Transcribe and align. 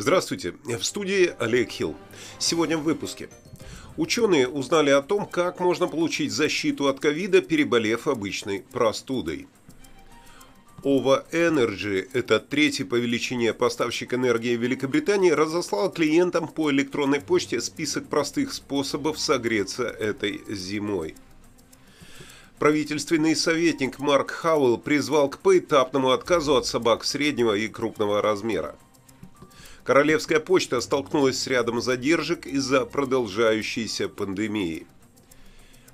Здравствуйте, 0.00 0.54
в 0.64 0.82
студии 0.82 1.34
Олег 1.38 1.68
Хилл. 1.68 1.94
Сегодня 2.38 2.78
в 2.78 2.84
выпуске. 2.84 3.28
Ученые 3.98 4.48
узнали 4.48 4.88
о 4.88 5.02
том, 5.02 5.26
как 5.26 5.60
можно 5.60 5.88
получить 5.88 6.32
защиту 6.32 6.88
от 6.88 7.00
ковида, 7.00 7.42
переболев 7.42 8.08
обычной 8.08 8.64
простудой. 8.72 9.46
OVA 10.84 11.30
Energy, 11.32 12.08
это 12.14 12.40
третий 12.40 12.84
по 12.84 12.94
величине 12.94 13.52
поставщик 13.52 14.14
энергии 14.14 14.56
Великобритании, 14.56 15.32
разослал 15.32 15.92
клиентам 15.92 16.48
по 16.48 16.70
электронной 16.70 17.20
почте 17.20 17.60
список 17.60 18.08
простых 18.08 18.54
способов 18.54 19.18
согреться 19.18 19.84
этой 19.84 20.40
зимой. 20.48 21.14
Правительственный 22.58 23.36
советник 23.36 23.98
Марк 23.98 24.30
Хауэлл 24.30 24.78
призвал 24.78 25.28
к 25.28 25.40
поэтапному 25.40 26.12
отказу 26.12 26.56
от 26.56 26.64
собак 26.64 27.04
среднего 27.04 27.52
и 27.52 27.68
крупного 27.68 28.22
размера. 28.22 28.76
Королевская 29.90 30.38
почта 30.38 30.80
столкнулась 30.80 31.40
с 31.40 31.48
рядом 31.48 31.80
задержек 31.80 32.46
из-за 32.46 32.84
продолжающейся 32.84 34.08
пандемии. 34.08 34.86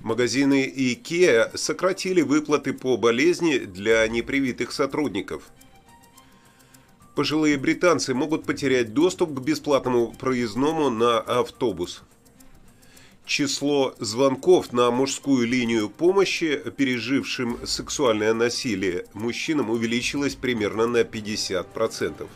Магазины 0.01 0.71
IKEA 0.71 1.57
сократили 1.57 2.21
выплаты 2.21 2.73
по 2.73 2.95
болезни 2.97 3.57
для 3.57 4.07
непривитых 4.07 4.71
сотрудников. 4.71 5.49
Пожилые 7.15 7.57
британцы 7.57 8.13
могут 8.13 8.45
потерять 8.45 8.93
доступ 8.93 9.33
к 9.33 9.41
бесплатному 9.41 10.13
проездному 10.13 10.91
на 10.91 11.17
автобус. 11.19 12.03
Число 13.25 13.95
звонков 13.97 14.73
на 14.73 14.91
мужскую 14.91 15.47
линию 15.47 15.89
помощи 15.89 16.61
пережившим 16.77 17.65
сексуальное 17.65 18.35
насилие 18.35 19.07
мужчинам 19.15 19.71
увеличилось 19.71 20.35
примерно 20.35 20.85
на 20.85 21.01
50%. 21.01 22.27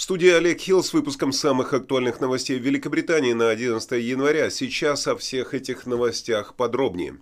В 0.00 0.02
студии 0.02 0.30
Олег 0.30 0.60
Хилл 0.60 0.82
с 0.82 0.94
выпуском 0.94 1.30
самых 1.30 1.74
актуальных 1.74 2.22
новостей 2.22 2.58
в 2.58 2.62
Великобритании 2.62 3.34
на 3.34 3.50
11 3.50 4.02
января. 4.02 4.48
Сейчас 4.48 5.06
о 5.06 5.14
всех 5.14 5.52
этих 5.52 5.84
новостях 5.84 6.54
подробнее. 6.54 7.18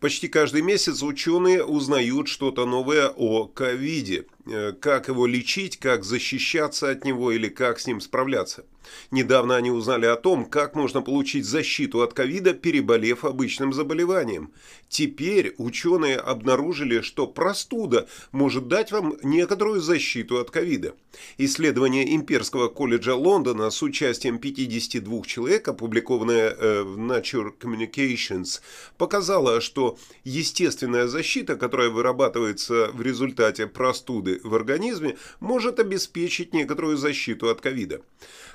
Почти 0.00 0.28
каждый 0.28 0.62
месяц 0.62 1.02
ученые 1.02 1.62
узнают 1.62 2.28
что-то 2.28 2.64
новое 2.64 3.08
о 3.08 3.44
ковиде. 3.44 4.24
Э, 4.46 4.72
как 4.72 5.08
его 5.08 5.26
лечить, 5.26 5.76
как 5.76 6.04
защищаться 6.04 6.88
от 6.88 7.04
него 7.04 7.32
или 7.32 7.50
как 7.50 7.80
с 7.80 7.86
ним 7.86 8.00
справляться. 8.00 8.64
Недавно 9.10 9.56
они 9.56 9.70
узнали 9.70 10.06
о 10.06 10.16
том, 10.16 10.44
как 10.44 10.74
можно 10.74 11.02
получить 11.02 11.44
защиту 11.44 12.02
от 12.02 12.14
ковида, 12.14 12.54
переболев 12.54 13.24
обычным 13.24 13.72
заболеванием. 13.72 14.52
Теперь 14.88 15.54
ученые 15.58 16.16
обнаружили, 16.16 17.00
что 17.00 17.26
простуда 17.26 18.08
может 18.32 18.68
дать 18.68 18.92
вам 18.92 19.16
некоторую 19.22 19.80
защиту 19.80 20.38
от 20.38 20.50
ковида. 20.50 20.94
Исследование 21.38 22.14
Имперского 22.14 22.68
колледжа 22.68 23.14
Лондона 23.14 23.70
с 23.70 23.82
участием 23.82 24.38
52 24.38 25.22
человек, 25.22 25.68
опубликованное 25.68 26.50
э, 26.50 26.82
в 26.82 26.98
Nature 26.98 27.52
Communications, 27.58 28.60
показало, 28.98 29.60
что 29.60 29.98
естественная 30.24 31.06
защита, 31.06 31.56
которая 31.56 31.90
вырабатывается 31.90 32.90
в 32.92 33.02
результате 33.02 33.66
простуды, 33.66 34.40
в 34.42 34.54
организме 34.54 35.16
может 35.40 35.78
обеспечить 35.78 36.52
некоторую 36.52 36.96
защиту 36.96 37.48
от 37.48 37.60
ковида. 37.60 38.00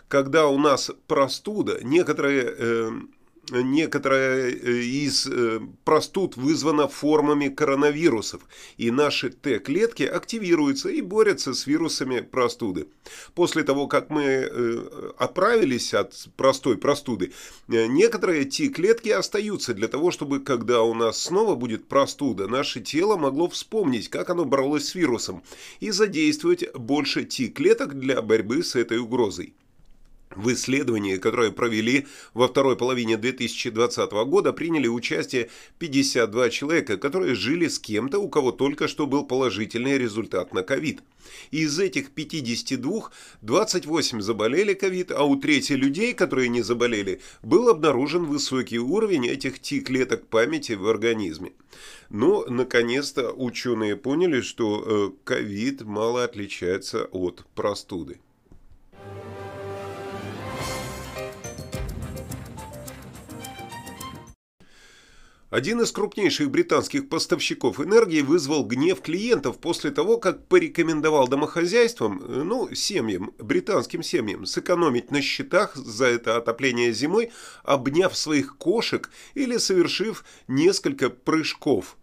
Когда 0.09 0.47
у 0.47 0.57
нас 0.57 0.89
простуда, 1.05 1.79
некоторые 1.83 2.55
э, 2.57 2.91
некоторая 3.51 4.49
э, 4.49 4.81
из 4.81 5.27
э, 5.27 5.59
простуд 5.85 6.35
вызвана 6.35 6.87
формами 6.87 7.49
коронавирусов, 7.49 8.41
и 8.77 8.89
наши 8.89 9.29
Т-клетки 9.29 10.01
активируются 10.01 10.89
и 10.89 11.01
борются 11.01 11.53
с 11.53 11.67
вирусами 11.67 12.21
простуды. 12.21 12.87
После 13.35 13.63
того, 13.63 13.85
как 13.85 14.09
мы 14.09 14.51
оправились 15.19 15.93
от 15.93 16.29
простой 16.35 16.79
простуды, 16.79 17.31
некоторые 17.67 18.45
Т-клетки 18.45 19.09
остаются 19.09 19.75
для 19.75 19.87
того, 19.87 20.09
чтобы, 20.09 20.39
когда 20.39 20.81
у 20.81 20.95
нас 20.95 21.21
снова 21.21 21.53
будет 21.53 21.87
простуда, 21.87 22.47
наше 22.47 22.81
тело 22.81 23.15
могло 23.15 23.47
вспомнить, 23.47 24.09
как 24.09 24.31
оно 24.31 24.45
боролось 24.45 24.87
с 24.87 24.95
вирусом, 24.95 25.43
и 25.79 25.91
задействовать 25.91 26.65
больше 26.73 27.25
Т-клеток 27.25 27.99
для 27.99 28.23
борьбы 28.23 28.63
с 28.63 28.75
этой 28.75 28.97
угрозой. 28.97 29.53
В 30.35 30.53
исследовании, 30.53 31.17
которое 31.17 31.49
провели 31.49 32.05
во 32.35 32.47
второй 32.47 32.77
половине 32.77 33.17
2020 33.17 34.11
года, 34.27 34.53
приняли 34.53 34.87
участие 34.87 35.49
52 35.79 36.49
человека, 36.51 36.97
которые 36.97 37.33
жили 37.33 37.67
с 37.67 37.79
кем-то, 37.79 38.19
у 38.19 38.29
кого 38.29 38.51
только 38.51 38.87
что 38.87 39.07
был 39.07 39.25
положительный 39.25 39.97
результат 39.97 40.53
на 40.53 40.61
ковид. 40.61 41.01
Из 41.49 41.79
этих 41.79 42.11
52 42.11 43.09
28 43.41 44.21
заболели 44.21 44.75
ковид, 44.75 45.11
а 45.11 45.23
у 45.23 45.35
трети 45.35 45.73
людей, 45.73 46.13
которые 46.13 46.49
не 46.49 46.61
заболели, 46.61 47.21
был 47.41 47.67
обнаружен 47.67 48.25
высокий 48.25 48.77
уровень 48.77 49.25
этих 49.25 49.57
Т-клеток 49.57 50.27
памяти 50.27 50.73
в 50.73 50.87
организме. 50.87 51.53
Но, 52.11 52.45
наконец-то, 52.47 53.31
ученые 53.31 53.95
поняли, 53.95 54.41
что 54.41 54.83
э, 54.85 55.11
ковид 55.23 55.81
мало 55.81 56.23
отличается 56.23 57.05
от 57.05 57.45
простуды. 57.55 58.19
Один 65.49 65.81
из 65.81 65.91
крупнейших 65.91 66.51
британских 66.51 67.09
поставщиков 67.09 67.79
энергии 67.79 68.21
вызвал 68.21 68.63
гнев 68.63 69.01
клиентов 69.01 69.57
после 69.57 69.89
того, 69.89 70.17
как 70.17 70.45
порекомендовал 70.47 71.27
домохозяйствам, 71.27 72.21
э, 72.21 72.43
ну, 72.43 72.73
семьям, 72.75 73.33
британским 73.39 74.03
семьям, 74.03 74.45
сэкономить 74.45 75.09
на 75.09 75.23
счетах 75.23 75.75
за 75.75 76.05
это 76.05 76.37
отопление 76.37 76.93
зимой, 76.93 77.31
обняв 77.63 78.15
своих 78.15 78.57
кошек 78.57 79.09
или 79.33 79.57
совершив 79.57 80.23
несколько 80.47 81.09
прыжков 81.09 81.97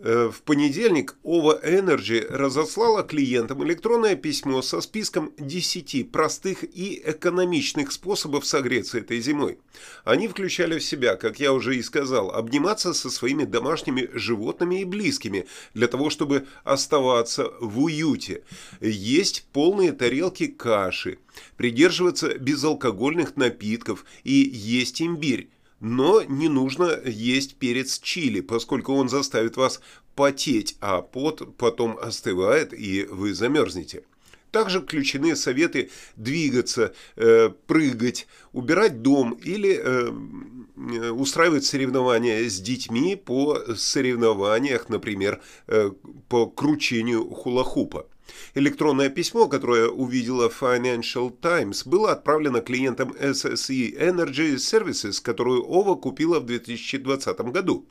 в 0.00 0.42
понедельник 0.44 1.16
OVA 1.24 1.60
Energy 1.64 2.24
разослала 2.28 3.02
клиентам 3.02 3.64
электронное 3.64 4.14
письмо 4.14 4.62
со 4.62 4.80
списком 4.80 5.32
10 5.38 6.12
простых 6.12 6.62
и 6.62 7.02
экономичных 7.04 7.90
способов 7.90 8.46
согреться 8.46 8.98
этой 8.98 9.20
зимой. 9.20 9.58
Они 10.04 10.28
включали 10.28 10.78
в 10.78 10.84
себя, 10.84 11.16
как 11.16 11.40
я 11.40 11.52
уже 11.52 11.76
и 11.76 11.82
сказал, 11.82 12.30
обниматься 12.30 12.94
со 12.94 13.10
своими 13.10 13.44
домашними 13.44 14.08
животными 14.12 14.82
и 14.82 14.84
близкими 14.84 15.46
для 15.74 15.88
того, 15.88 16.10
чтобы 16.10 16.46
оставаться 16.62 17.50
в 17.60 17.80
уюте, 17.80 18.44
есть 18.80 19.46
полные 19.52 19.92
тарелки 19.92 20.46
каши, 20.46 21.18
придерживаться 21.56 22.38
безалкогольных 22.38 23.36
напитков 23.36 24.04
и 24.22 24.32
есть 24.32 25.02
имбирь 25.02 25.48
но 25.80 26.22
не 26.22 26.48
нужно 26.48 26.98
есть 27.04 27.56
перец 27.56 27.98
чили, 27.98 28.40
поскольку 28.40 28.94
он 28.94 29.08
заставит 29.08 29.56
вас 29.56 29.80
потеть, 30.14 30.76
а 30.80 31.02
пот 31.02 31.56
потом 31.56 31.96
остывает 32.00 32.72
и 32.72 33.04
вы 33.04 33.34
замерзнете. 33.34 34.02
Также 34.50 34.80
включены 34.80 35.36
советы 35.36 35.90
двигаться, 36.16 36.94
э, 37.16 37.50
прыгать, 37.66 38.26
убирать 38.52 39.02
дом 39.02 39.32
или 39.34 39.78
э, 39.78 41.10
устраивать 41.10 41.66
соревнования 41.66 42.48
с 42.48 42.58
детьми 42.58 43.14
по 43.14 43.58
соревнованиях, 43.76 44.88
например, 44.88 45.40
э, 45.66 45.90
по 46.28 46.46
кручению 46.46 47.28
хула-хупа. 47.28 48.06
Электронное 48.54 49.08
письмо, 49.10 49.48
которое 49.48 49.88
увидела 49.88 50.48
Financial 50.48 51.30
Times, 51.40 51.88
было 51.88 52.12
отправлено 52.12 52.60
клиентам 52.60 53.12
SSE 53.12 53.98
Energy 53.98 54.54
Services, 54.56 55.20
которую 55.22 55.64
ОВА 55.64 55.96
купила 55.96 56.40
в 56.40 56.46
2020 56.46 57.40
году. 57.52 57.86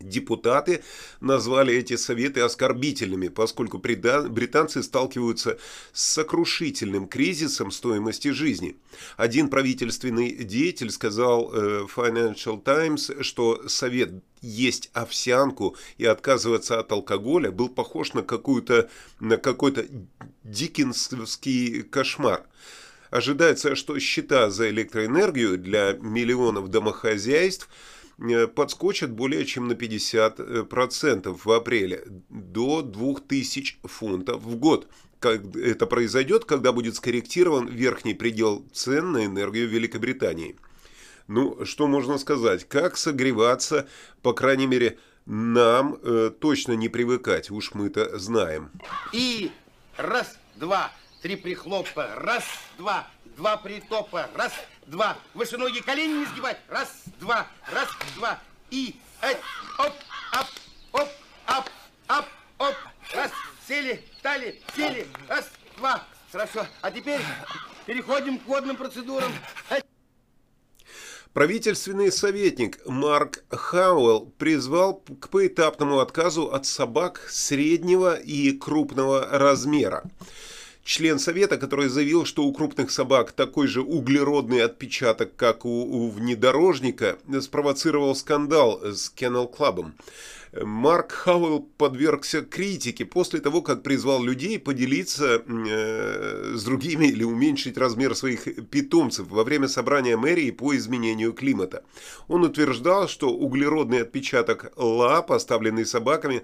Депутаты 0.00 0.82
назвали 1.20 1.74
эти 1.74 1.96
советы 1.96 2.40
оскорбительными, 2.40 3.28
поскольку 3.28 3.78
британцы 3.78 4.82
сталкиваются 4.82 5.58
с 5.92 6.02
сокрушительным 6.02 7.06
кризисом 7.06 7.70
стоимости 7.70 8.28
жизни. 8.28 8.76
Один 9.16 9.48
правительственный 9.48 10.32
деятель 10.32 10.90
сказал 10.90 11.50
э, 11.52 11.86
Financial 11.94 12.60
Times, 12.60 13.10
что 13.20 13.68
совет 13.68 14.12
есть 14.42 14.90
овсянку 14.92 15.76
и 15.96 16.04
отказываться 16.04 16.80
от 16.80 16.92
алкоголя 16.92 17.50
был 17.50 17.68
похож 17.68 18.12
на, 18.12 18.22
какую-то, 18.22 18.90
на 19.20 19.36
какой-то 19.36 19.86
дикинский 20.42 21.82
кошмар. 21.82 22.44
Ожидается, 23.10 23.76
что 23.76 23.98
счета 24.00 24.50
за 24.50 24.68
электроэнергию 24.70 25.56
для 25.56 25.92
миллионов 25.92 26.68
домохозяйств– 26.68 27.68
Э, 28.18 28.46
подскочат 28.46 29.10
более 29.10 29.44
чем 29.44 29.68
на 29.68 29.72
50% 29.72 31.40
в 31.44 31.50
апреле, 31.50 32.04
до 32.28 32.82
2000 32.82 33.78
фунтов 33.84 34.42
в 34.42 34.56
год. 34.56 34.88
Как 35.18 35.56
это 35.56 35.86
произойдет, 35.86 36.44
когда 36.44 36.72
будет 36.72 36.96
скорректирован 36.96 37.66
верхний 37.66 38.14
предел 38.14 38.64
цен 38.72 39.12
на 39.12 39.24
энергию 39.24 39.68
Великобритании. 39.68 40.56
Ну, 41.26 41.64
что 41.64 41.86
можно 41.86 42.18
сказать? 42.18 42.68
Как 42.68 42.98
согреваться, 42.98 43.88
по 44.22 44.34
крайней 44.34 44.66
мере, 44.66 44.98
нам 45.24 45.98
э, 46.02 46.30
точно 46.38 46.72
не 46.72 46.90
привыкать, 46.90 47.50
уж 47.50 47.72
мы-то 47.72 48.18
знаем. 48.18 48.70
И 49.12 49.50
раз, 49.96 50.36
два, 50.56 50.92
три 51.22 51.36
прихлопа, 51.36 52.10
раз, 52.16 52.44
два, 52.76 53.08
два 53.36 53.56
притопа, 53.56 54.28
раз, 54.34 54.52
два. 54.86 55.16
Выше 55.34 55.56
ноги, 55.56 55.80
колени 55.80 56.20
не 56.20 56.26
сгибать, 56.26 56.58
раз, 56.68 57.04
два, 57.20 57.46
раз, 57.70 57.88
два. 58.16 58.40
И, 58.70 58.96
эй, 59.22 59.36
оп, 59.78 59.92
ап, 60.32 60.46
оп, 60.92 61.08
ап, 61.46 61.70
ап, 62.08 62.26
оп, 62.58 62.74
раз, 63.14 63.30
сели, 63.66 64.04
стали, 64.18 64.60
сели, 64.76 65.06
раз, 65.28 65.50
два. 65.76 66.06
Хорошо, 66.32 66.66
а 66.80 66.90
теперь 66.90 67.20
переходим 67.86 68.38
к 68.38 68.46
водным 68.46 68.76
процедурам. 68.76 69.32
Правительственный 71.32 72.12
советник 72.12 72.78
Марк 72.86 73.44
Хауэлл 73.50 74.32
призвал 74.38 75.02
к 75.20 75.28
поэтапному 75.30 75.98
отказу 75.98 76.52
от 76.52 76.64
собак 76.64 77.26
среднего 77.28 78.14
и 78.14 78.52
крупного 78.52 79.26
размера. 79.30 80.04
Член 80.84 81.18
совета, 81.18 81.56
который 81.56 81.88
заявил, 81.88 82.26
что 82.26 82.44
у 82.44 82.52
крупных 82.52 82.90
собак 82.90 83.32
такой 83.32 83.68
же 83.68 83.80
углеродный 83.80 84.62
отпечаток, 84.62 85.34
как 85.34 85.64
у, 85.64 85.70
у 85.70 86.10
внедорожника, 86.10 87.16
спровоцировал 87.40 88.14
скандал 88.14 88.80
с 88.84 89.10
Kennel 89.16 89.50
Club. 89.50 89.92
Марк 90.62 91.12
Хауэлл 91.12 91.68
подвергся 91.78 92.42
критике 92.42 93.04
после 93.04 93.40
того, 93.40 93.62
как 93.62 93.82
призвал 93.82 94.22
людей 94.22 94.58
поделиться 94.58 95.42
э, 95.44 96.52
с 96.54 96.62
другими 96.62 97.06
или 97.06 97.24
уменьшить 97.24 97.76
размер 97.76 98.14
своих 98.14 98.44
питомцев 98.68 99.26
во 99.28 99.42
время 99.42 99.68
собрания 99.68 100.16
мэрии 100.16 100.50
по 100.52 100.76
изменению 100.76 101.32
климата. 101.32 101.82
Он 102.28 102.44
утверждал, 102.44 103.08
что 103.08 103.30
углеродный 103.30 104.02
отпечаток 104.02 104.72
лап, 104.76 105.32
оставленный 105.32 105.86
собаками, 105.86 106.42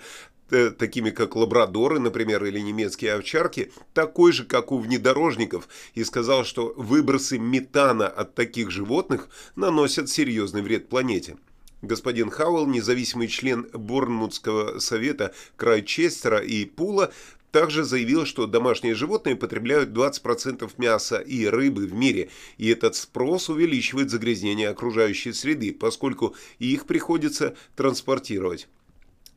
такими 0.79 1.11
как 1.11 1.37
лабрадоры, 1.37 1.99
например, 1.99 2.44
или 2.44 2.61
немецкие 2.61 3.14
овчарки, 3.14 3.73
такой 3.94 4.32
же, 4.32 4.44
как 4.44 4.73
у 4.73 4.79
внедорожников, 4.79 5.69
и 5.94 6.05
сказал, 6.05 6.44
что 6.44 6.73
выбросы 6.76 7.38
метана 7.38 8.08
от 8.08 8.35
таких 8.35 8.70
животных 8.70 9.29
наносят 9.56 10.08
серьезный 10.08 10.62
вред 10.62 10.88
планете. 10.88 11.37
Господин 11.82 12.31
Хауэлл, 12.31 12.67
независимый 12.67 13.29
член 13.29 13.67
Борнмутского 13.73 14.81
совета 14.81 15.35
Крайчестера 15.56 16.38
и 16.38 16.67
Пула, 16.67 17.11
также 17.50 17.85
заявил, 17.85 18.26
что 18.26 18.47
домашние 18.47 18.94
животные 18.94 19.35
потребляют 19.35 19.91
20% 19.91 20.70
мяса 20.79 21.19
и 21.19 21.47
рыбы 21.47 21.87
в 21.87 21.94
мире, 21.94 22.31
и 22.58 22.69
этот 22.69 22.94
спрос 22.94 23.49
увеличивает 23.49 24.11
загрязнение 24.11 24.69
окружающей 24.69 25.32
среды, 25.32 25.73
поскольку 25.73 26.35
их 26.58 26.87
приходится 26.87 27.56
транспортировать. 27.76 28.69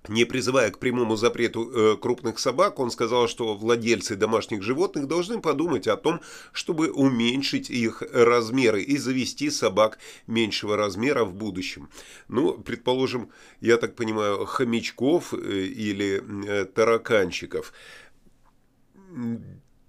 Не 0.09 0.25
призывая 0.25 0.69
к 0.69 0.79
прямому 0.79 1.15
запрету 1.15 1.71
э, 1.71 1.97
крупных 1.97 2.37
собак, 2.37 2.79
он 2.79 2.91
сказал, 2.91 3.29
что 3.29 3.55
владельцы 3.55 4.15
домашних 4.15 4.61
животных 4.61 5.07
должны 5.07 5.39
подумать 5.39 5.87
о 5.87 5.95
том, 5.95 6.19
чтобы 6.51 6.91
уменьшить 6.91 7.69
их 7.69 8.03
размеры 8.11 8.81
и 8.81 8.97
завести 8.97 9.49
собак 9.49 9.99
меньшего 10.27 10.75
размера 10.75 11.23
в 11.23 11.33
будущем. 11.33 11.89
Ну, 12.27 12.53
предположим, 12.53 13.29
я 13.61 13.77
так 13.77 13.95
понимаю, 13.95 14.45
хомячков 14.45 15.33
э, 15.33 15.37
или 15.37 16.21
э, 16.47 16.65
тараканчиков. 16.65 17.71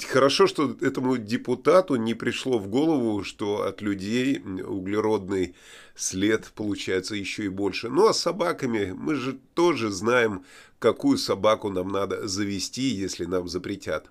Хорошо, 0.09 0.47
что 0.47 0.77
этому 0.81 1.17
депутату 1.17 1.97
не 1.97 2.15
пришло 2.15 2.59
в 2.59 2.69
голову, 2.69 3.25
что 3.25 3.67
от 3.67 3.83
людей 3.83 4.39
углеродный 4.39 5.55
след 5.95 6.53
получается 6.55 7.15
еще 7.15 7.45
и 7.45 7.49
больше. 7.49 7.89
Ну 7.89 8.09
а 8.09 8.15
с 8.15 8.21
собаками 8.21 8.93
мы 8.97 9.15
же 9.15 9.39
тоже 9.55 9.91
знаем, 9.91 10.45
какую 10.79 11.19
собаку 11.19 11.71
нам 11.71 11.89
надо 11.89 12.27
завести, 12.29 12.83
если 12.83 13.25
нам 13.25 13.49
запретят. 13.49 14.11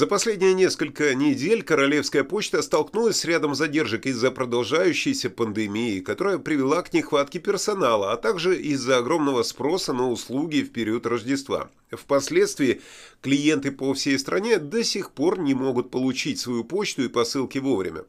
За 0.00 0.06
последние 0.06 0.54
несколько 0.54 1.14
недель 1.14 1.62
Королевская 1.62 2.24
почта 2.24 2.62
столкнулась 2.62 3.18
с 3.18 3.26
рядом 3.26 3.54
задержек 3.54 4.06
из-за 4.06 4.30
продолжающейся 4.30 5.28
пандемии, 5.28 6.00
которая 6.00 6.38
привела 6.38 6.80
к 6.80 6.94
нехватке 6.94 7.38
персонала, 7.38 8.10
а 8.10 8.16
также 8.16 8.58
из-за 8.58 8.96
огромного 8.96 9.42
спроса 9.42 9.92
на 9.92 10.08
услуги 10.08 10.62
в 10.62 10.72
период 10.72 11.04
Рождества. 11.04 11.68
Впоследствии 11.90 12.80
клиенты 13.20 13.72
по 13.72 13.92
всей 13.92 14.18
стране 14.18 14.56
до 14.56 14.82
сих 14.84 15.10
пор 15.10 15.38
не 15.38 15.52
могут 15.52 15.90
получить 15.90 16.40
свою 16.40 16.64
почту 16.64 17.02
и 17.02 17.08
посылки 17.08 17.58
вовремя. 17.58 18.04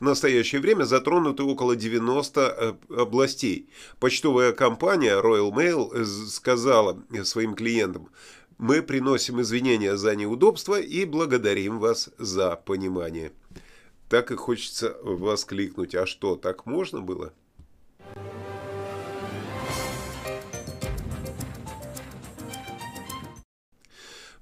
В 0.00 0.04
настоящее 0.04 0.60
время 0.60 0.82
затронуты 0.82 1.44
около 1.44 1.76
90 1.76 2.40
э, 2.40 2.74
областей. 3.00 3.68
Почтовая 4.00 4.50
компания 4.50 5.14
Royal 5.22 5.52
Mail 5.52 6.04
сказала 6.04 7.00
своим 7.22 7.54
клиентам– 7.54 8.08
мы 8.58 8.82
приносим 8.82 9.40
извинения 9.40 9.96
за 9.96 10.16
неудобства 10.16 10.80
и 10.80 11.04
благодарим 11.04 11.78
вас 11.78 12.10
за 12.18 12.56
понимание. 12.56 13.32
Так 14.08 14.30
и 14.30 14.36
хочется 14.36 14.96
воскликнуть. 15.02 15.94
А 15.94 16.06
что, 16.06 16.36
так 16.36 16.66
можно 16.66 17.00
было? 17.00 17.32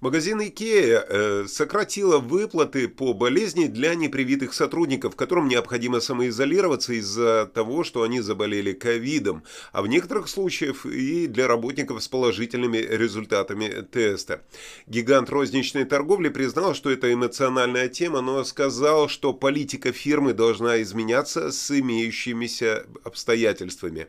Магазин 0.04 0.38
IKEA 0.38 1.02
э, 1.08 1.46
сократила 1.48 2.18
выплаты 2.18 2.88
по 2.88 3.14
болезни 3.14 3.68
для 3.68 3.94
непривитых 3.94 4.52
сотрудников, 4.52 5.16
которым 5.16 5.48
необходимо 5.48 5.98
самоизолироваться 6.00 6.92
из-за 6.92 7.46
того, 7.54 7.84
что 7.84 8.02
они 8.02 8.20
заболели 8.20 8.74
ковидом, 8.74 9.44
а 9.72 9.80
в 9.80 9.86
некоторых 9.86 10.28
случаях 10.28 10.84
и 10.84 11.26
для 11.26 11.48
работников 11.48 12.02
с 12.02 12.08
положительными 12.08 12.76
результатами 12.76 13.80
теста. 13.80 14.42
Гигант 14.86 15.30
розничной 15.30 15.86
торговли 15.86 16.28
признал, 16.28 16.74
что 16.74 16.90
это 16.90 17.10
эмоциональная 17.10 17.88
тема, 17.88 18.20
но 18.20 18.44
сказал, 18.44 19.08
что 19.08 19.32
политика 19.32 19.90
фирмы 19.90 20.34
должна 20.34 20.82
изменяться 20.82 21.50
с 21.50 21.70
имеющимися 21.70 22.84
обстоятельствами. 23.04 24.08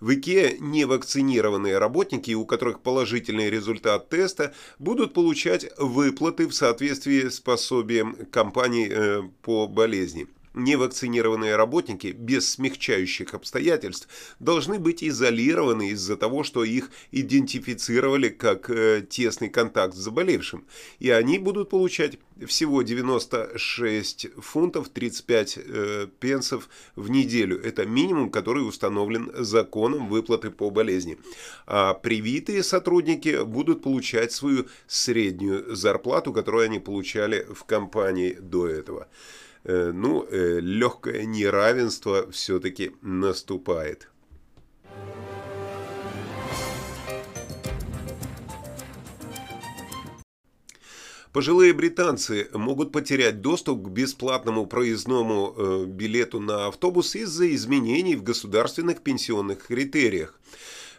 В 0.00 0.14
ИКЕ 0.14 0.56
невакцинированные 0.60 1.78
работники, 1.78 2.32
у 2.32 2.44
которых 2.44 2.80
положительный 2.80 3.50
результат 3.50 4.08
теста, 4.08 4.54
будут 4.78 5.14
получать 5.14 5.66
выплаты 5.78 6.46
в 6.46 6.54
соответствии 6.54 7.28
с 7.28 7.40
пособием 7.40 8.16
компании 8.30 8.88
э, 8.90 9.22
по 9.42 9.66
болезни 9.68 10.26
невакцинированные 10.54 11.56
работники 11.56 12.08
без 12.08 12.50
смягчающих 12.50 13.34
обстоятельств 13.34 14.08
должны 14.38 14.78
быть 14.78 15.02
изолированы 15.02 15.90
из-за 15.90 16.16
того, 16.16 16.44
что 16.44 16.64
их 16.64 16.90
идентифицировали 17.10 18.28
как 18.28 18.70
э, 18.70 19.04
тесный 19.08 19.48
контакт 19.48 19.94
с 19.94 19.98
заболевшим, 19.98 20.66
и 20.98 21.10
они 21.10 21.38
будут 21.38 21.70
получать 21.70 22.18
всего 22.46 22.82
96 22.82 24.34
фунтов 24.38 24.88
35 24.88 25.58
э, 25.58 26.06
пенсов 26.20 26.68
в 26.96 27.10
неделю. 27.10 27.60
Это 27.62 27.86
минимум, 27.86 28.30
который 28.30 28.66
установлен 28.66 29.30
законом 29.34 30.08
выплаты 30.08 30.50
по 30.50 30.70
болезни. 30.70 31.18
А 31.66 31.94
привитые 31.94 32.62
сотрудники 32.62 33.44
будут 33.44 33.82
получать 33.82 34.32
свою 34.32 34.66
среднюю 34.86 35.74
зарплату, 35.74 36.32
которую 36.32 36.64
они 36.64 36.78
получали 36.78 37.46
в 37.52 37.64
компании 37.64 38.32
до 38.40 38.66
этого. 38.66 39.08
Э, 39.64 39.92
ну, 39.94 40.26
э, 40.28 40.58
легкое 40.60 41.24
неравенство 41.24 42.30
все-таки 42.32 42.92
наступает. 43.00 44.08
Пожилые 51.32 51.72
британцы 51.72 52.50
могут 52.52 52.92
потерять 52.92 53.40
доступ 53.40 53.84
к 53.84 53.88
бесплатному 53.88 54.66
проездному 54.66 55.54
э, 55.56 55.84
билету 55.86 56.40
на 56.40 56.66
автобус 56.66 57.14
из-за 57.14 57.54
изменений 57.54 58.16
в 58.16 58.22
государственных 58.22 59.00
пенсионных 59.00 59.66
критериях. 59.68 60.38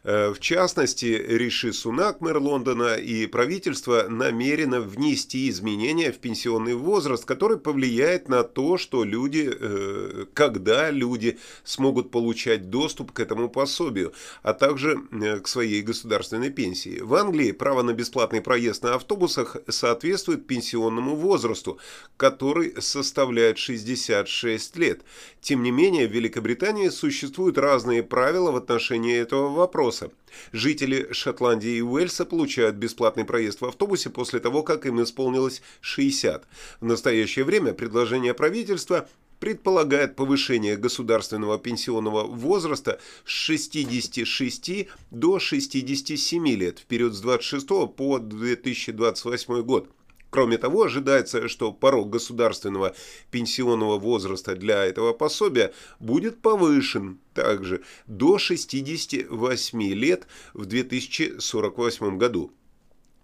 Э, 0.04 0.34
в 0.34 0.40
частности, 0.40 1.06
Риши 1.06 1.72
Сунак, 1.72 2.20
мэр 2.20 2.38
Лондона, 2.38 2.96
и 2.96 3.26
правительство 3.26 4.08
намерено 4.10 4.82
внести 4.82 5.50
изменения 5.50 6.12
в 6.12 6.18
пенсионный 6.18 6.76
возраст, 6.76 7.24
который 7.24 7.58
повлияет 7.58 8.28
на 8.28 8.44
то, 8.44 8.78
что 8.78 9.06
люди, 9.06 9.50
э, 9.50 10.26
когда 10.34 10.92
люди 10.92 11.40
смогут 11.64 12.12
получать 12.12 12.70
доступ 12.70 13.14
к 13.14 13.22
этому 13.22 13.50
пособию, 13.50 14.14
а 14.42 14.54
также 14.54 15.02
э, 15.12 15.40
к 15.40 15.48
своей 15.48 15.82
государственной 15.82 16.50
пенсии. 16.50 17.00
В 17.00 17.16
Англии 17.16 17.54
право 17.54 17.82
на 17.82 17.94
бесплатный 17.94 18.42
проезд 18.42 18.84
на 18.84 18.96
автобусах 18.96 19.56
соответствует 19.70 20.48
пенсионному 20.48 21.16
возрасту, 21.16 21.78
который 22.18 22.82
составляет 22.82 23.58
66 23.58 24.76
лет. 24.76 25.02
Тем 25.40 25.64
не 25.64 25.72
менее, 25.72 26.08
в 26.08 26.12
Великобритании 26.12 26.90
существуют 26.90 27.58
разные 27.58 28.04
правила 28.04 28.52
в 28.52 28.58
отношении 28.58 29.16
этого 29.16 29.50
вопроса 29.50 29.93
вопроса. 30.02 30.12
Жители 30.52 31.08
Шотландии 31.12 31.78
и 31.78 31.82
Уэльса 31.82 32.26
получают 32.26 32.76
бесплатный 32.76 33.26
проезд 33.26 33.62
в 33.62 33.66
автобусе 33.66 34.10
после 34.10 34.40
того, 34.40 34.64
как 34.64 34.86
им 34.86 35.02
исполнилось 35.02 35.62
60. 35.82 36.46
В 36.82 36.86
настоящее 36.86 37.46
время 37.46 37.74
предложение 37.74 38.34
правительства 38.34 39.08
предполагает 39.40 40.16
повышение 40.16 40.78
государственного 40.78 41.60
пенсионного 41.60 42.24
возраста 42.24 43.00
с 43.26 43.30
66 43.30 44.88
до 45.12 45.40
67 45.40 46.48
лет 46.48 46.80
в 46.80 46.86
период 46.86 47.14
с 47.14 47.20
26 47.20 47.68
по 47.96 48.20
2028 48.20 49.62
год. 49.64 49.90
Кроме 50.34 50.58
того, 50.58 50.86
ожидается, 50.86 51.48
что 51.48 51.72
порог 51.72 52.10
государственного 52.10 52.96
пенсионного 53.30 54.00
возраста 54.00 54.56
для 54.56 54.84
этого 54.84 55.14
пособия 55.14 55.72
будет 56.00 56.42
повышен 56.42 57.20
также 57.36 57.84
до 58.08 58.40
68 58.40 59.94
лет 59.94 60.26
в 60.56 60.66
2048 60.66 62.18
году. 62.18 62.52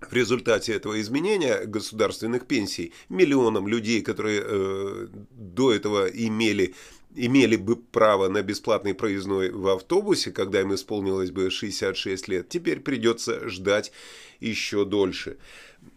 В 0.02 0.14
результате 0.14 0.74
этого 0.74 1.02
изменения 1.02 1.66
государственных 1.66 2.46
пенсий 2.46 2.94
миллионам 3.10 3.68
людей, 3.68 4.04
которые 4.04 4.44
э, 4.46 5.08
до 5.32 5.74
этого 5.74 6.06
имели, 6.06 6.76
имели 7.16 7.56
бы 7.56 7.76
право 7.76 8.30
на 8.30 8.42
бесплатный 8.42 8.94
проездной 8.94 9.52
в 9.52 9.68
автобусе, 9.68 10.32
когда 10.32 10.62
им 10.62 10.74
исполнилось 10.74 11.32
бы 11.32 11.50
66 11.50 12.28
лет, 12.28 12.50
теперь 12.50 12.80
придется 12.80 13.48
ждать 13.50 13.92
еще 14.40 14.86
дольше. 14.86 15.38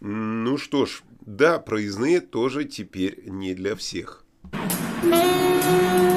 Ну 0.00 0.58
что 0.58 0.86
ж, 0.86 1.02
да, 1.20 1.58
проездные 1.58 2.20
тоже 2.20 2.64
теперь 2.64 3.22
не 3.26 3.54
для 3.54 3.76
всех. 3.76 4.24
Thank 5.04 6.11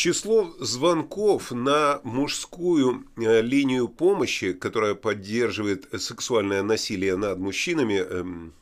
Число 0.00 0.54
звонков 0.58 1.52
на 1.52 2.00
мужскую 2.04 3.04
э, 3.18 3.42
линию 3.42 3.86
помощи, 3.86 4.54
которая 4.54 4.94
поддерживает 4.94 5.88
сексуальное 6.00 6.62
насилие 6.62 7.16
над 7.16 7.38
мужчинами, 7.38 7.96
эм, 7.96 8.54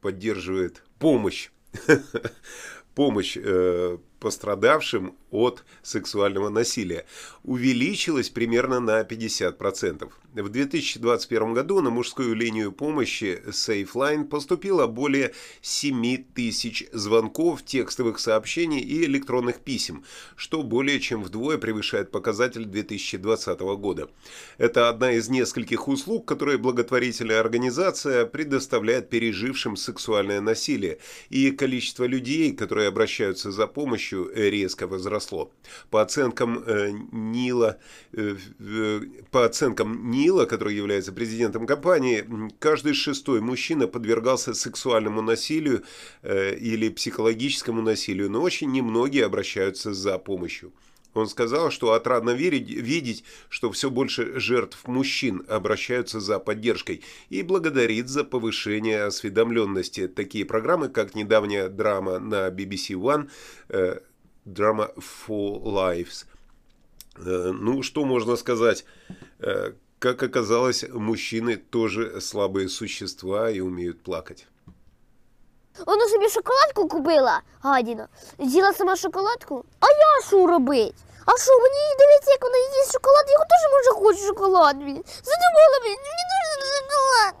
поддерживает 0.00 0.84
помощь, 1.00 1.50
помощь 2.94 3.36
э, 3.36 3.98
пострадавшим 4.20 5.16
от 5.30 5.64
сексуального 5.82 6.48
насилия 6.48 7.06
увеличилась 7.44 8.30
примерно 8.30 8.80
на 8.80 9.02
50%. 9.02 10.10
В 10.34 10.48
2021 10.50 11.54
году 11.54 11.80
на 11.80 11.90
мужскую 11.90 12.34
линию 12.34 12.70
помощи 12.70 13.42
SafeLine 13.46 14.24
поступило 14.24 14.86
более 14.86 15.32
7 15.62 16.24
тысяч 16.34 16.84
звонков, 16.92 17.64
текстовых 17.64 18.18
сообщений 18.18 18.78
и 18.78 19.04
электронных 19.06 19.60
писем, 19.60 20.04
что 20.36 20.62
более 20.62 21.00
чем 21.00 21.22
вдвое 21.22 21.58
превышает 21.58 22.10
показатель 22.10 22.66
2020 22.66 23.60
года. 23.60 24.10
Это 24.58 24.88
одна 24.88 25.12
из 25.12 25.28
нескольких 25.28 25.88
услуг, 25.88 26.26
которые 26.26 26.58
благотворительная 26.58 27.40
организация 27.40 28.26
предоставляет 28.26 29.08
пережившим 29.08 29.76
сексуальное 29.76 30.40
насилие, 30.40 30.98
и 31.30 31.50
количество 31.50 32.04
людей, 32.04 32.52
которые 32.52 32.88
обращаются 32.88 33.50
за 33.50 33.66
помощью, 33.66 34.30
резко 34.34 34.86
возросло. 35.18 35.50
По 35.90 36.02
оценкам 36.02 36.62
э, 36.66 36.90
Нила, 37.12 37.78
э, 38.12 38.36
по 39.30 39.44
оценкам 39.44 40.10
Нила, 40.10 40.46
который 40.46 40.74
является 40.74 41.12
президентом 41.12 41.66
компании, 41.66 42.24
каждый 42.58 42.94
шестой 42.94 43.40
мужчина 43.40 43.86
подвергался 43.86 44.54
сексуальному 44.54 45.22
насилию 45.22 45.82
э, 46.22 46.54
или 46.56 46.88
психологическому 46.88 47.82
насилию, 47.82 48.30
но 48.30 48.42
очень 48.42 48.70
немногие 48.70 49.24
обращаются 49.24 49.92
за 49.92 50.18
помощью. 50.18 50.72
Он 51.14 51.26
сказал, 51.26 51.70
что 51.70 51.92
отрадно 51.92 52.30
верить, 52.30 52.68
видеть, 52.68 53.24
что 53.48 53.72
все 53.72 53.90
больше 53.90 54.38
жертв 54.38 54.86
мужчин 54.86 55.44
обращаются 55.48 56.20
за 56.20 56.38
поддержкой 56.38 57.02
и 57.30 57.42
благодарит 57.42 58.08
за 58.08 58.24
повышение 58.24 59.04
осведомленности. 59.04 60.06
Такие 60.06 60.44
программы, 60.44 60.88
как 60.88 61.14
недавняя 61.14 61.68
драма 61.68 62.18
на 62.18 62.48
BBC 62.50 62.94
One 62.94 63.30
Drama 64.47 64.89
for 64.97 65.61
Lives. 65.63 66.25
Э, 67.17 67.51
ну, 67.53 67.83
что 67.83 68.05
можно 68.05 68.35
сказать? 68.35 68.85
Э, 69.39 69.73
как 69.99 70.23
оказалось, 70.23 70.85
мужчины 70.93 71.55
тоже 71.57 72.19
слабые 72.21 72.69
существа 72.69 73.49
і 73.49 73.61
уміють 73.61 74.03
плакати. 74.03 74.43
Вона 75.87 76.07
собі 76.07 76.29
шоколадку 76.29 76.87
купила, 76.87 77.41
гадіна. 77.61 78.07
З'їла 78.39 78.73
сама 78.73 78.95
шоколадку. 78.95 79.65
А 79.79 79.87
я 79.87 80.27
що 80.27 80.47
робить? 80.47 80.95
А 81.25 81.37
що, 81.37 81.59
мені 81.59 81.79
дивиться, 81.99 82.31
як 82.31 82.43
вона 82.43 82.57
їсть 82.57 82.93
шоколад, 82.93 83.25
я 83.29 83.37
теж 83.37 83.63
може 83.71 83.91
хочу 84.01 84.27
шоколад. 84.27 84.75
Задумала 85.29 85.77
мені, 85.83 85.95
мені 85.95 86.23
дуже 86.31 86.67
шоколад. 86.77 87.33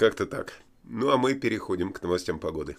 Как-то 0.00 0.24
так. 0.24 0.54
Ну 0.82 1.10
а 1.10 1.18
мы 1.18 1.34
переходим 1.34 1.92
к 1.92 2.00
новостям 2.00 2.38
погоды. 2.38 2.78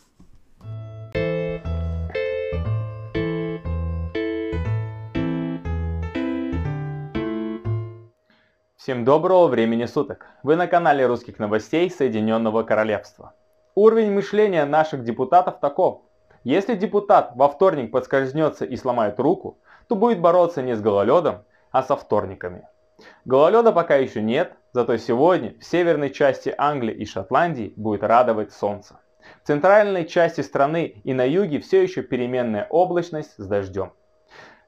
Всем 8.75 9.05
доброго 9.05 9.47
времени 9.49 9.85
суток! 9.85 10.25
Вы 10.41 10.55
на 10.55 10.65
канале 10.65 11.05
русских 11.05 11.37
новостей 11.37 11.91
Соединенного 11.91 12.63
Королевства. 12.63 13.35
Уровень 13.75 14.11
мышления 14.11 14.65
наших 14.65 15.03
депутатов 15.03 15.59
таков. 15.59 16.01
Если 16.43 16.73
депутат 16.73 17.33
во 17.35 17.49
вторник 17.49 17.91
подскользнется 17.91 18.65
и 18.65 18.75
сломает 18.75 19.19
руку, 19.19 19.59
то 19.87 19.95
будет 19.95 20.19
бороться 20.19 20.63
не 20.63 20.75
с 20.75 20.81
гололедом, 20.81 21.43
а 21.69 21.83
со 21.83 21.95
вторниками. 21.95 22.67
Гололеда 23.25 23.71
пока 23.71 23.95
еще 23.95 24.21
нет, 24.21 24.53
зато 24.73 24.97
сегодня 24.97 25.55
в 25.59 25.63
северной 25.63 26.09
части 26.09 26.53
Англии 26.57 26.95
и 26.95 27.05
Шотландии 27.05 27.73
будет 27.75 28.03
радовать 28.03 28.53
солнце. 28.53 28.99
В 29.43 29.47
центральной 29.47 30.05
части 30.05 30.41
страны 30.41 31.01
и 31.03 31.13
на 31.13 31.27
юге 31.27 31.59
все 31.59 31.81
еще 31.81 32.01
переменная 32.01 32.67
облачность 32.69 33.33
с 33.37 33.45
дождем. 33.45 33.93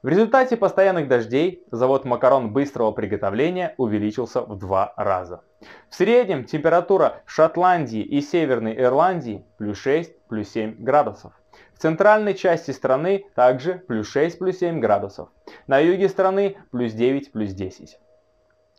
В 0.04 0.08
результате 0.08 0.58
постоянных 0.58 1.08
дождей 1.08 1.64
завод 1.70 2.04
макарон 2.04 2.52
быстрого 2.52 2.92
приготовления 2.92 3.74
увеличился 3.78 4.42
в 4.42 4.58
два 4.58 4.92
раза. 4.98 5.40
В 5.88 5.94
среднем 5.94 6.44
температура 6.44 7.22
в 7.24 7.30
Шотландии 7.30 8.02
и 8.02 8.20
Северной 8.20 8.78
Ирландии 8.78 9.46
плюс 9.56 9.78
6, 9.78 10.26
плюс 10.28 10.50
7 10.50 10.76
градусов. 10.84 11.32
В 11.72 11.78
центральной 11.78 12.34
части 12.34 12.70
страны 12.70 13.24
также 13.34 13.76
плюс 13.88 14.06
6, 14.08 14.38
плюс 14.38 14.58
7 14.58 14.78
градусов. 14.78 15.30
На 15.66 15.78
юге 15.78 16.10
страны 16.10 16.58
плюс 16.70 16.92
9, 16.92 17.32
плюс 17.32 17.52
10. 17.52 17.98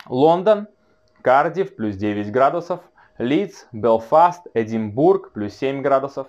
Лондон, 0.07 0.67
Кардив 1.21 1.75
плюс 1.75 1.95
9 1.95 2.31
градусов, 2.31 2.81
Лидс, 3.17 3.65
Белфаст, 3.71 4.47
Эдинбург 4.53 5.31
плюс 5.31 5.55
7 5.55 5.81
градусов. 5.81 6.27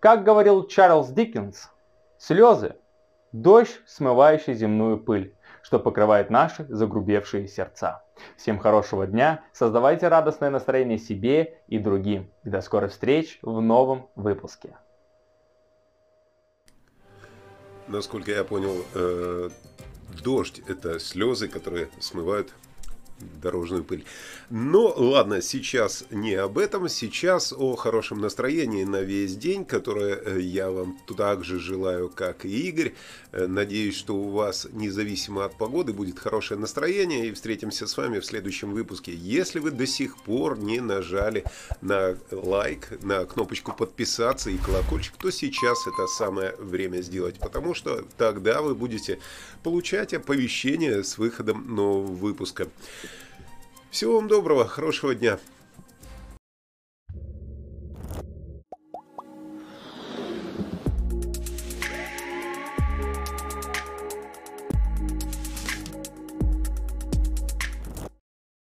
Как 0.00 0.24
говорил 0.24 0.66
Чарльз 0.66 1.08
Диккенс, 1.08 1.70
слезы– 2.18 2.76
дождь, 3.32 3.80
смывающий 3.86 4.54
земную 4.54 4.98
пыль, 4.98 5.34
что 5.62 5.78
покрывает 5.78 6.30
наши 6.30 6.66
загрубевшие 6.68 7.48
сердца. 7.48 8.04
Всем 8.36 8.58
хорошего 8.58 9.06
дня, 9.06 9.44
создавайте 9.52 10.08
радостное 10.08 10.50
настроение 10.50 10.98
себе 10.98 11.60
и 11.66 11.78
другим. 11.78 12.30
И 12.44 12.50
до 12.50 12.60
скорых 12.60 12.92
встреч 12.92 13.38
в 13.42 13.60
новом 13.60 14.08
выпуске. 14.14 14.76
Насколько 17.88 18.30
я 18.30 18.44
понял, 18.44 18.84
э, 18.94 19.50
дождь– 20.22 20.62
это 20.68 21.00
слезы, 21.00 21.48
которые 21.48 21.88
смывают 22.00 22.52
дорожную 23.40 23.84
пыль. 23.84 24.04
Но 24.50 24.92
ладно, 24.96 25.42
сейчас 25.42 26.04
не 26.10 26.34
об 26.34 26.58
этом, 26.58 26.88
сейчас 26.88 27.52
о 27.52 27.76
хорошем 27.76 28.20
настроении 28.20 28.84
на 28.84 29.02
весь 29.02 29.36
день, 29.36 29.64
которое 29.64 30.14
э, 30.14 30.40
я 30.40 30.70
вам 30.70 30.98
также 31.16 31.58
желаю, 31.58 32.08
как 32.08 32.44
и 32.44 32.68
Игорь. 32.68 32.94
Э, 33.32 33.46
надеюсь, 33.46 33.96
что 33.96 34.14
у 34.14 34.30
вас, 34.30 34.68
независимо 34.72 35.44
от 35.44 35.56
погоды, 35.56 35.92
будет 35.92 36.18
хорошее 36.18 36.60
настроение 36.60 37.28
и 37.28 37.32
встретимся 37.32 37.86
с 37.86 37.96
вами 37.96 38.18
в 38.18 38.24
следующем 38.24 38.72
выпуске. 38.72 39.14
Если 39.14 39.58
вы 39.58 39.70
до 39.70 39.86
сих 39.86 40.16
пор 40.22 40.58
не 40.58 40.80
нажали 40.80 41.44
на 41.80 42.16
лайк, 42.30 42.88
на 43.02 43.24
кнопочку 43.24 43.72
подписаться 43.72 44.50
и 44.50 44.58
колокольчик, 44.58 45.16
то 45.16 45.30
сейчас 45.30 45.86
это 45.86 46.06
самое 46.06 46.54
время 46.58 47.00
сделать, 47.00 47.38
потому 47.38 47.74
что 47.74 48.04
тогда 48.16 48.62
вы 48.62 48.74
будете 48.74 49.18
получать 49.62 50.14
оповещения 50.14 51.02
с 51.02 51.18
выходом 51.18 51.74
нового 51.74 52.12
выпуска. 52.12 52.68
Всего 53.90 54.16
вам 54.16 54.28
доброго, 54.28 54.66
хорошего 54.66 55.14
дня. 55.14 55.38